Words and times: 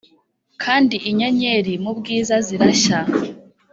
kandi 0.63 0.95
inyenyeri 1.09 1.73
mubwiza 1.83 2.35
zirashya. 2.47 2.99